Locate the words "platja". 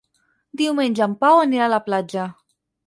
1.91-2.29